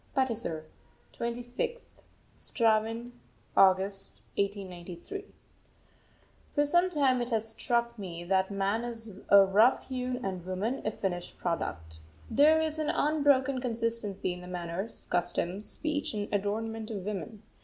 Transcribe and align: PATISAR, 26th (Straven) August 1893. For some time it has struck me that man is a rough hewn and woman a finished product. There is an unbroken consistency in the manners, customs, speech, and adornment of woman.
PATISAR, 0.15 0.65
26th 1.13 2.05
(Straven) 2.35 3.11
August 3.55 4.13
1893. 4.35 5.25
For 6.55 6.65
some 6.65 6.89
time 6.89 7.21
it 7.21 7.29
has 7.29 7.49
struck 7.49 7.99
me 7.99 8.23
that 8.23 8.49
man 8.49 8.83
is 8.83 9.19
a 9.29 9.45
rough 9.45 9.89
hewn 9.89 10.19
and 10.25 10.43
woman 10.43 10.81
a 10.85 10.89
finished 10.89 11.37
product. 11.37 11.99
There 12.31 12.59
is 12.59 12.79
an 12.79 12.89
unbroken 12.89 13.61
consistency 13.61 14.33
in 14.33 14.41
the 14.41 14.47
manners, 14.47 15.07
customs, 15.11 15.69
speech, 15.69 16.15
and 16.15 16.27
adornment 16.33 16.89
of 16.89 17.05
woman. 17.05 17.43